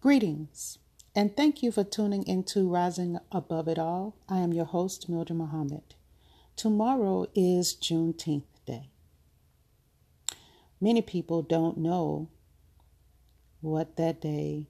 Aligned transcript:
Greetings, 0.00 0.78
and 1.12 1.36
thank 1.36 1.60
you 1.60 1.72
for 1.72 1.82
tuning 1.82 2.24
into 2.24 2.68
Rising 2.68 3.18
Above 3.32 3.66
It 3.66 3.80
All. 3.80 4.14
I 4.28 4.38
am 4.38 4.52
your 4.52 4.64
host, 4.64 5.08
Mildred 5.08 5.36
Muhammad. 5.36 5.96
Tomorrow 6.54 7.26
is 7.34 7.74
Juneteenth 7.74 8.44
Day. 8.64 8.90
Many 10.80 11.02
people 11.02 11.42
don't 11.42 11.78
know 11.78 12.28
what 13.60 13.96
that 13.96 14.20
day 14.20 14.68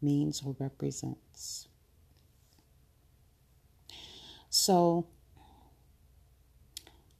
means 0.00 0.40
or 0.46 0.54
represents. 0.60 1.66
So, 4.50 5.08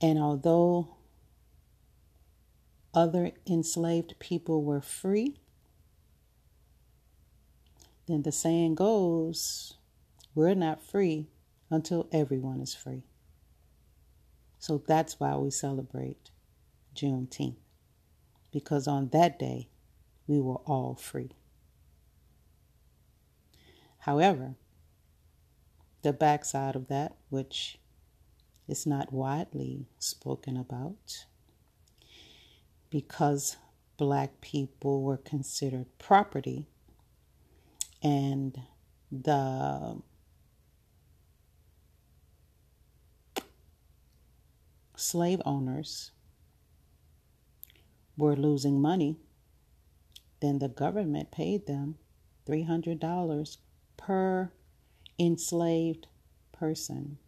And 0.00 0.18
although 0.18 0.96
other 2.94 3.32
enslaved 3.46 4.14
people 4.18 4.62
were 4.64 4.80
free, 4.80 5.40
then 8.06 8.22
the 8.22 8.32
saying 8.32 8.74
goes, 8.74 9.76
we're 10.34 10.54
not 10.54 10.82
free 10.82 11.28
until 11.70 12.08
everyone 12.12 12.60
is 12.60 12.74
free. 12.74 13.04
So 14.60 14.82
that's 14.86 15.18
why 15.18 15.34
we 15.36 15.50
celebrate 15.50 16.30
Juneteenth, 16.94 17.56
because 18.52 18.86
on 18.86 19.08
that 19.08 19.38
day, 19.38 19.70
we 20.26 20.38
were 20.38 20.60
all 20.66 20.94
free. 20.94 21.32
However, 24.00 24.56
the 26.02 26.12
backside 26.12 26.76
of 26.76 26.88
that, 26.88 27.16
which 27.30 27.78
is 28.68 28.86
not 28.86 29.12
widely 29.12 29.86
spoken 29.98 30.58
about, 30.58 31.24
because 32.90 33.56
black 33.96 34.42
people 34.42 35.02
were 35.02 35.16
considered 35.16 35.86
property 35.98 36.66
and 38.02 38.60
the 39.10 40.02
slave 45.00 45.40
owners 45.44 46.10
were 48.16 48.36
losing 48.36 48.80
money, 48.80 49.16
then 50.40 50.58
the 50.58 50.68
government 50.68 51.30
paid 51.30 51.66
them 51.66 51.96
$300 52.46 53.56
per 53.96 54.52
enslaved 55.18 56.06
person 56.52 57.18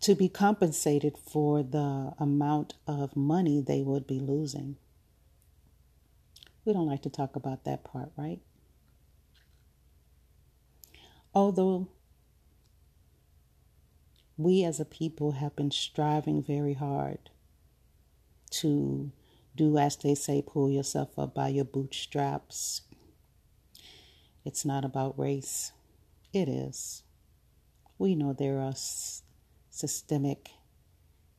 to 0.00 0.14
be 0.14 0.28
compensated 0.28 1.16
for 1.18 1.62
the 1.62 2.12
amount 2.18 2.74
of 2.86 3.16
money 3.16 3.60
they 3.60 3.82
would 3.82 4.06
be 4.06 4.20
losing. 4.20 4.76
We 6.64 6.72
don't 6.72 6.86
like 6.86 7.02
to 7.02 7.10
talk 7.10 7.34
about 7.34 7.64
that 7.64 7.84
part, 7.84 8.10
right? 8.16 8.40
Although 11.34 11.88
we 14.36 14.64
as 14.64 14.80
a 14.80 14.84
people 14.84 15.32
have 15.32 15.56
been 15.56 15.70
striving 15.70 16.42
very 16.42 16.74
hard 16.74 17.30
to 18.50 19.10
do 19.56 19.78
as 19.78 19.96
they 19.96 20.14
say, 20.14 20.42
pull 20.46 20.70
yourself 20.70 21.18
up 21.18 21.34
by 21.34 21.48
your 21.48 21.64
bootstraps. 21.64 22.82
It's 24.44 24.64
not 24.64 24.84
about 24.84 25.18
race. 25.18 25.72
It 26.32 26.48
is. 26.48 27.02
We 27.98 28.14
know 28.14 28.34
there 28.34 28.58
are 28.58 28.74
systemic 29.70 30.50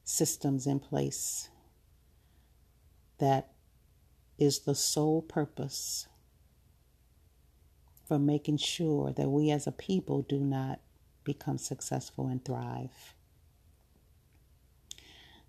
systems 0.03 0.65
in 0.65 0.79
place 0.79 1.49
that 3.19 3.51
is 4.39 4.59
the 4.59 4.75
sole 4.75 5.21
purpose 5.21 6.07
for 8.07 8.17
making 8.17 8.57
sure 8.57 9.11
that 9.11 9.29
we 9.29 9.51
as 9.51 9.67
a 9.67 9.71
people 9.71 10.21
do 10.23 10.39
not 10.39 10.79
become 11.27 11.57
successful 11.57 12.27
and 12.27 12.43
thrive. 12.43 13.13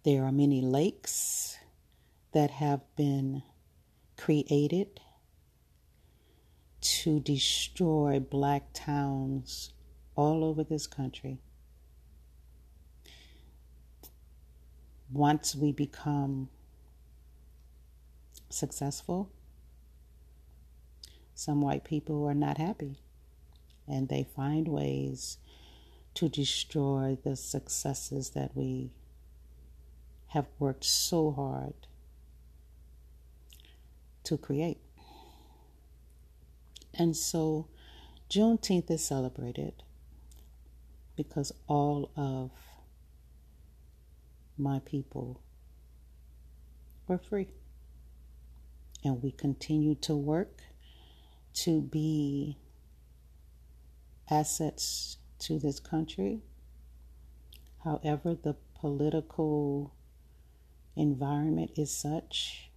There 0.02 0.24
are 0.24 0.32
many 0.32 0.60
lakes 0.60 1.56
that 2.32 2.50
have 2.50 2.80
been 2.96 3.44
created 4.16 5.00
to 6.80 7.20
destroy 7.20 8.18
black 8.18 8.72
towns 8.72 9.70
all 10.16 10.42
over 10.42 10.64
this 10.64 10.88
country. 10.88 11.38
Once 15.12 15.54
we 15.54 15.70
become 15.70 16.48
successful, 18.50 19.30
some 21.34 21.60
white 21.60 21.84
people 21.84 22.26
are 22.26 22.34
not 22.34 22.58
happy 22.58 22.96
and 23.86 24.08
they 24.08 24.26
find 24.34 24.66
ways 24.66 25.38
to 26.18 26.28
destroy 26.28 27.16
the 27.22 27.36
successes 27.36 28.30
that 28.30 28.50
we 28.56 28.90
have 30.26 30.46
worked 30.58 30.82
so 30.82 31.30
hard 31.30 31.74
to 34.24 34.36
create. 34.36 34.80
And 36.92 37.16
so 37.16 37.68
Juneteenth 38.28 38.90
is 38.90 39.04
celebrated 39.04 39.84
because 41.14 41.52
all 41.68 42.10
of 42.16 42.50
my 44.56 44.80
people 44.80 45.40
were 47.06 47.18
free. 47.18 47.46
And 49.04 49.22
we 49.22 49.30
continue 49.30 49.94
to 49.94 50.16
work 50.16 50.62
to 51.54 51.80
be 51.80 52.58
assets 54.28 55.17
to 55.40 55.58
this 55.58 55.80
country. 55.80 56.40
However, 57.84 58.34
the 58.34 58.56
political 58.74 59.94
environment 60.96 61.72
is 61.76 61.90
such 61.90 62.70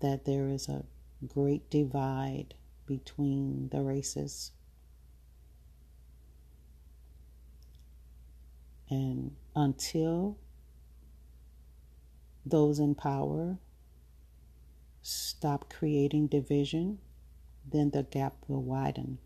that 0.00 0.24
there 0.24 0.48
is 0.48 0.68
a 0.68 0.84
great 1.26 1.70
divide 1.70 2.54
between 2.86 3.68
the 3.70 3.82
races. 3.82 4.52
And 8.88 9.34
until 9.54 10.38
those 12.44 12.78
in 12.78 12.94
power 12.94 13.58
stop 15.02 15.72
creating 15.72 16.26
division, 16.26 16.98
then 17.68 17.90
the 17.90 18.02
gap 18.02 18.34
will 18.48 18.62
widen. 18.62 19.18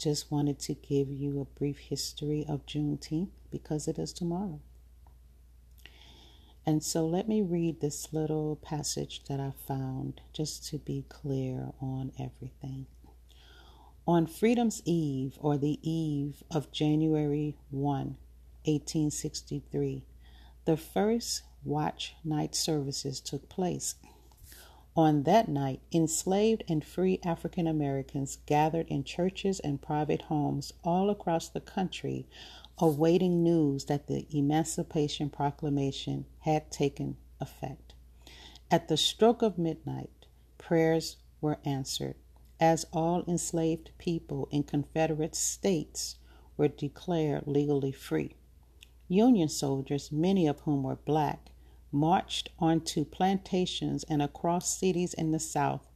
Just 0.00 0.30
wanted 0.30 0.58
to 0.58 0.74
give 0.74 1.10
you 1.10 1.40
a 1.40 1.58
brief 1.58 1.78
history 1.78 2.46
of 2.48 2.64
Juneteenth 2.64 3.28
because 3.50 3.86
it 3.86 3.98
is 3.98 4.12
tomorrow. 4.12 4.60
And 6.64 6.82
so 6.82 7.06
let 7.06 7.28
me 7.28 7.42
read 7.42 7.80
this 7.80 8.12
little 8.12 8.56
passage 8.56 9.24
that 9.28 9.40
I 9.40 9.52
found 9.66 10.20
just 10.32 10.66
to 10.68 10.78
be 10.78 11.04
clear 11.08 11.72
on 11.80 12.12
everything. 12.18 12.86
On 14.06 14.26
Freedom's 14.26 14.80
Eve, 14.84 15.36
or 15.38 15.58
the 15.58 15.78
eve 15.82 16.42
of 16.50 16.72
January 16.72 17.56
1, 17.70 18.16
1863, 18.64 20.04
the 20.64 20.76
first 20.76 21.42
watch 21.64 22.14
night 22.24 22.54
services 22.54 23.20
took 23.20 23.48
place. 23.48 23.94
On 25.00 25.22
that 25.22 25.48
night, 25.48 25.80
enslaved 25.92 26.62
and 26.68 26.84
free 26.84 27.20
African 27.24 27.66
Americans 27.66 28.36
gathered 28.44 28.86
in 28.88 29.02
churches 29.02 29.58
and 29.58 29.80
private 29.80 30.20
homes 30.20 30.74
all 30.84 31.08
across 31.08 31.48
the 31.48 31.62
country 31.62 32.28
awaiting 32.76 33.42
news 33.42 33.86
that 33.86 34.08
the 34.08 34.26
Emancipation 34.30 35.30
Proclamation 35.30 36.26
had 36.40 36.70
taken 36.70 37.16
effect. 37.40 37.94
At 38.70 38.88
the 38.88 38.98
stroke 38.98 39.40
of 39.40 39.56
midnight, 39.56 40.26
prayers 40.58 41.16
were 41.40 41.60
answered, 41.64 42.16
as 42.60 42.84
all 42.92 43.24
enslaved 43.26 43.92
people 43.96 44.48
in 44.50 44.64
Confederate 44.64 45.34
states 45.34 46.16
were 46.58 46.68
declared 46.68 47.46
legally 47.46 47.92
free. 47.92 48.36
Union 49.08 49.48
soldiers, 49.48 50.12
many 50.12 50.46
of 50.46 50.60
whom 50.60 50.82
were 50.82 50.96
black, 50.96 51.49
marched 51.92 52.50
onto 52.58 53.04
plantations 53.04 54.04
and 54.04 54.22
across 54.22 54.78
cities 54.78 55.14
in 55.14 55.32
the 55.32 55.40
South 55.40 55.90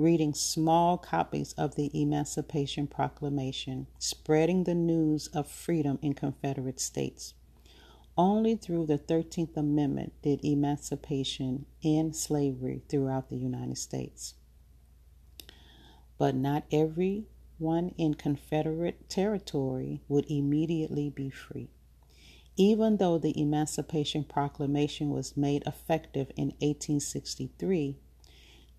reading 0.00 0.32
small 0.32 0.96
copies 0.96 1.52
of 1.58 1.74
the 1.74 1.90
Emancipation 1.92 2.86
Proclamation, 2.86 3.86
spreading 3.98 4.64
the 4.64 4.74
news 4.74 5.26
of 5.28 5.46
freedom 5.46 5.98
in 6.00 6.14
Confederate 6.14 6.80
states. 6.80 7.34
Only 8.16 8.56
through 8.56 8.86
the 8.86 8.96
13th 8.96 9.58
Amendment 9.58 10.14
did 10.22 10.42
emancipation 10.42 11.66
end 11.84 12.16
slavery 12.16 12.82
throughout 12.88 13.28
the 13.28 13.36
United 13.36 13.76
States. 13.76 14.34
But 16.16 16.34
not 16.34 16.64
everyone 16.72 17.94
in 17.98 18.14
Confederate 18.14 19.10
territory 19.10 20.00
would 20.08 20.24
immediately 20.30 21.10
be 21.10 21.28
free. 21.28 21.68
Even 22.60 22.98
though 22.98 23.16
the 23.16 23.40
Emancipation 23.40 24.22
Proclamation 24.22 25.08
was 25.08 25.34
made 25.34 25.62
effective 25.66 26.30
in 26.36 26.48
1863, 26.58 27.96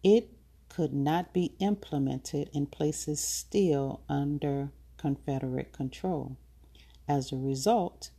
it 0.04 0.30
could 0.70 0.94
not 0.94 1.34
be 1.34 1.56
implemented 1.58 2.52
in 2.54 2.68
places 2.68 3.20
still 3.20 4.02
under 4.08 4.72
Confederate 4.98 5.74
control. 5.74 6.38
As 7.08 7.32
a 7.32 7.38
result, 7.38 8.12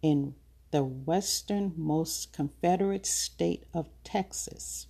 in 0.00 0.36
the 0.70 0.84
westernmost 0.84 2.32
Confederate 2.32 3.04
state 3.04 3.64
of 3.74 3.90
Texas, 4.02 4.86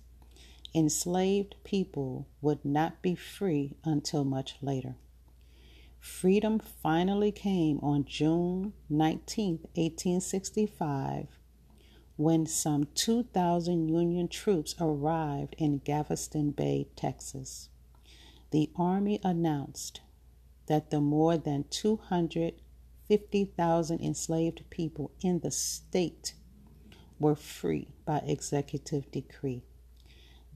enslaved 0.73 1.55
people 1.65 2.25
would 2.39 2.63
not 2.63 3.01
be 3.01 3.15
free 3.15 3.75
until 3.83 4.23
much 4.23 4.55
later. 4.61 4.95
Freedom 6.01 6.57
finally 6.57 7.31
came 7.31 7.77
on 7.83 8.05
June 8.05 8.73
19, 8.89 9.59
1865, 9.75 11.27
when 12.15 12.47
some 12.47 12.87
2,000 12.95 13.87
Union 13.87 14.27
troops 14.27 14.73
arrived 14.79 15.53
in 15.59 15.77
Galveston 15.77 16.49
Bay, 16.51 16.87
Texas. 16.95 17.69
The 18.49 18.71
Army 18.75 19.19
announced 19.23 20.01
that 20.65 20.89
the 20.89 20.99
more 20.99 21.37
than 21.37 21.65
250,000 21.69 24.01
enslaved 24.01 24.63
people 24.71 25.11
in 25.21 25.41
the 25.41 25.51
state 25.51 26.33
were 27.19 27.35
free 27.35 27.89
by 28.05 28.23
executive 28.25 29.11
decree. 29.11 29.61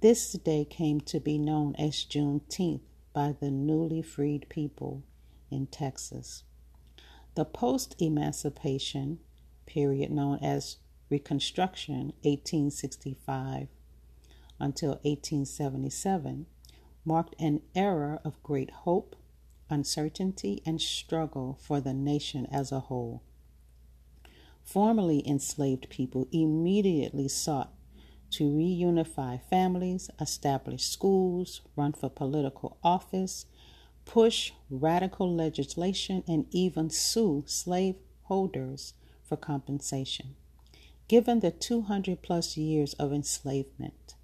This 0.02 0.34
day 0.34 0.66
came 0.66 1.02
to 1.02 1.20
be 1.20 1.38
known 1.38 1.76
as 1.76 2.04
Juneteenth 2.04 2.82
by 3.14 3.36
the 3.40 3.52
newly 3.52 4.02
freed 4.02 4.50
people 4.50 5.04
in 5.50 5.68
Texas. 5.68 6.44
The 7.36 7.46
post 7.46 7.96
emancipation 8.00 9.20
period, 9.66 10.12
known 10.12 10.40
as 10.42 10.78
Reconstruction 11.10 12.14
1865 12.24 13.68
until 14.60 14.92
1877 15.04 16.46
marked 17.04 17.36
an 17.40 17.62
era 17.76 18.20
of 18.24 18.42
great 18.42 18.72
hope, 18.72 19.16
uncertainty, 19.70 20.62
and 20.66 20.82
struggle 20.82 21.60
for 21.62 21.80
the 21.80 21.94
nation 21.94 22.48
as 22.52 22.72
a 22.72 22.82
whole. 22.82 23.22
Formerly 24.64 25.28
enslaved 25.28 25.90
people 25.90 26.28
immediately 26.32 27.28
sought 27.28 27.72
to 28.32 28.46
reunify 28.46 29.40
families, 29.50 30.10
establish 30.20 30.84
schools, 30.84 31.62
run 31.76 31.94
for 31.94 32.10
political 32.10 32.78
office, 32.84 33.46
push 34.06 34.52
radical 34.70 35.34
legislation, 35.34 36.24
and 36.28 36.46
even 36.52 36.90
sue 36.90 37.44
slaveholders 37.48 38.94
for 39.24 39.36
compensation. 39.36 40.36
Given 41.08 41.40
the 41.40 41.52
200 41.52 42.22
plus 42.22 42.58
years 42.58 42.94
of 42.94 43.14
enslavement, 43.14 44.16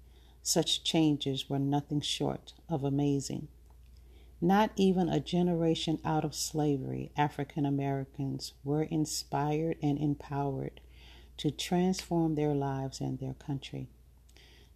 such 0.42 0.82
changes 0.82 1.48
were 1.48 1.58
nothing 1.58 2.00
short 2.00 2.54
of 2.68 2.82
amazing. 2.82 3.48
Not 4.40 4.72
even 4.74 5.08
a 5.08 5.20
generation 5.20 6.00
out 6.04 6.24
of 6.24 6.34
slavery, 6.34 7.12
African 7.16 7.64
Americans 7.64 8.54
were 8.64 8.82
inspired 8.82 9.76
and 9.80 9.98
empowered 9.98 10.80
to 11.36 11.52
transform 11.52 12.34
their 12.34 12.54
lives 12.54 13.00
and 13.00 13.20
their 13.20 13.34
country. 13.34 13.88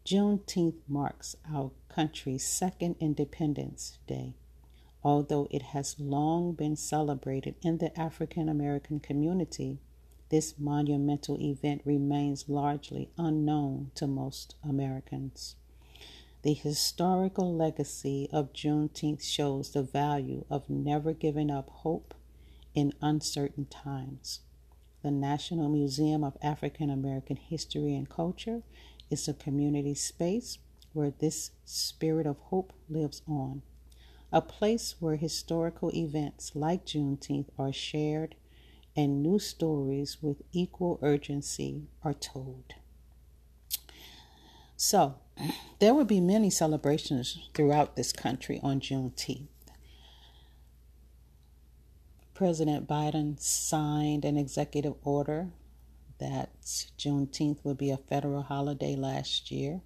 Juneteenth 0.05 0.83
marks 0.87 1.35
our 1.53 1.73
country's 1.89 2.47
second 2.47 2.95
Independence 3.01 3.99
Day, 4.07 4.35
although 5.07 5.47
it 5.53 5.63
has 5.63 6.01
long 6.01 6.53
been 6.53 6.75
celebrated 6.75 7.55
in 7.63 7.79
the 7.79 7.97
African 7.97 8.49
American 8.49 8.99
community 8.99 9.79
this 10.31 10.59
monumental 10.59 11.41
event 11.41 11.81
remains 11.85 12.49
largely 12.49 13.09
unknown 13.17 13.93
to 13.95 14.09
most 14.09 14.57
Americans. 14.69 15.55
The 16.43 16.55
historical 16.55 17.55
legacy 17.55 18.29
of 18.33 18.53
Juneteenth 18.53 19.23
shows 19.23 19.71
the 19.71 19.85
value 19.85 20.45
of 20.51 20.69
never 20.69 21.13
giving 21.13 21.53
up 21.53 21.71
hope 21.71 22.13
in 22.75 22.93
uncertain 23.01 23.67
times. 23.67 24.41
The 25.05 25.13
National 25.13 25.69
Museum 25.69 26.25
of 26.25 26.37
African 26.43 26.91
American 26.91 27.37
History 27.37 27.95
and 27.95 28.09
Culture 28.09 28.63
is 29.09 29.29
a 29.29 29.35
community 29.35 29.95
space 29.95 30.59
where 30.93 31.13
this 31.17 31.53
spirit 31.65 32.27
of 32.27 32.39
hope 32.51 32.73
lives 32.89 33.23
on, 33.29 33.63
a 34.33 34.41
place 34.41 34.97
where 35.01 35.17
historical 35.17 35.95
events 35.95 36.53
like 36.55 36.85
Juneteenth 36.85 37.49
are 37.59 37.73
shared 37.73 38.35
and 38.97 39.23
new 39.23 39.39
stories 39.39 40.19
with 40.23 40.43
equal 40.53 40.99
urgency 41.03 41.83
are 42.03 42.15
told. 42.15 42.75
So, 44.77 45.17
there 45.79 45.95
will 45.95 46.05
be 46.05 46.21
many 46.21 46.51
celebrations 46.51 47.49
throughout 47.55 47.97
this 47.97 48.13
country 48.13 48.61
on 48.63 48.81
Juneteenth. 48.81 49.49
President 52.35 52.87
Biden 52.87 53.41
signed 53.41 54.25
an 54.25 54.37
executive 54.37 54.95
order 55.03 55.49
that 56.19 56.51
Juneteenth 56.99 57.65
would 57.65 57.79
be 57.79 57.91
a 57.91 57.97
federal 57.97 58.43
holiday 58.43 58.95
last 58.95 59.51
year. 59.51 59.81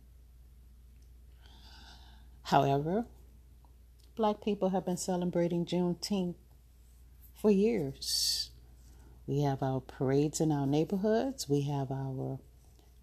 However, 2.45 3.07
black 4.21 4.45
people 4.45 4.69
have 4.69 4.85
been 4.85 4.99
celebrating 4.99 5.65
Juneteenth 5.65 6.35
for 7.41 7.51
years. 7.51 8.51
We 9.27 9.41
have 9.41 9.63
our 9.63 9.81
parades 9.81 10.43
in 10.43 10.53
our 10.53 10.67
neighborhoods. 10.67 11.49
We 11.49 11.63
have 11.63 11.91
our 11.91 12.39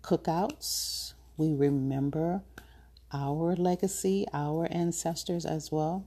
cookouts. 0.04 1.16
We 1.36 1.56
remember 1.56 2.44
our 3.12 3.56
legacy, 3.56 4.28
our 4.32 4.68
ancestors 4.70 5.44
as 5.44 5.72
well. 5.72 6.06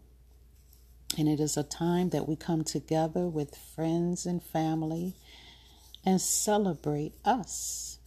And 1.18 1.28
it 1.28 1.40
is 1.40 1.56
a 1.56 1.64
time 1.64 2.10
that 2.10 2.28
we 2.28 2.36
come 2.36 2.62
together 2.62 3.26
with 3.26 3.56
friends 3.56 4.26
and 4.26 4.40
family 4.40 5.14
and 6.06 6.20
celebrate 6.20 7.14
us. 7.24 7.98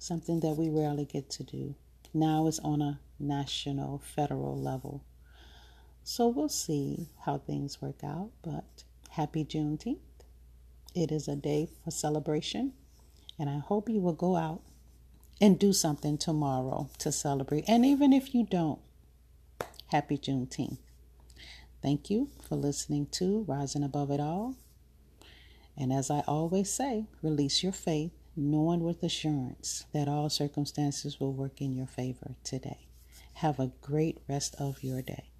Something 0.00 0.40
that 0.40 0.56
we 0.56 0.70
rarely 0.70 1.04
get 1.04 1.30
to 1.30 1.44
do. 1.44 1.76
Now 2.12 2.48
it's 2.48 2.58
on 2.58 2.82
a 2.82 2.98
national, 3.20 4.02
federal 4.04 4.60
level. 4.60 5.04
So 6.04 6.28
we'll 6.28 6.48
see 6.48 7.08
how 7.24 7.38
things 7.38 7.80
work 7.80 8.02
out, 8.02 8.30
but 8.42 8.84
happy 9.10 9.44
Juneteenth. 9.44 9.98
It 10.94 11.12
is 11.12 11.28
a 11.28 11.36
day 11.36 11.68
for 11.82 11.90
celebration, 11.90 12.72
and 13.38 13.48
I 13.48 13.58
hope 13.58 13.88
you 13.88 14.00
will 14.00 14.12
go 14.12 14.36
out 14.36 14.62
and 15.40 15.58
do 15.58 15.72
something 15.72 16.18
tomorrow 16.18 16.90
to 16.98 17.10
celebrate. 17.10 17.64
And 17.68 17.86
even 17.86 18.12
if 18.12 18.34
you 18.34 18.44
don't, 18.44 18.80
happy 19.86 20.18
Juneteenth. 20.18 20.78
Thank 21.82 22.10
you 22.10 22.28
for 22.46 22.56
listening 22.56 23.06
to 23.12 23.44
Rising 23.48 23.82
Above 23.82 24.10
It 24.10 24.20
All. 24.20 24.56
And 25.76 25.92
as 25.92 26.10
I 26.10 26.20
always 26.28 26.70
say, 26.70 27.06
release 27.22 27.62
your 27.62 27.72
faith, 27.72 28.12
knowing 28.36 28.84
with 28.84 29.02
assurance 29.02 29.86
that 29.92 30.08
all 30.08 30.28
circumstances 30.28 31.18
will 31.18 31.32
work 31.32 31.60
in 31.60 31.74
your 31.74 31.86
favor 31.86 32.36
today. 32.44 32.86
Have 33.34 33.58
a 33.58 33.72
great 33.80 34.18
rest 34.28 34.54
of 34.58 34.84
your 34.84 35.02
day. 35.02 35.31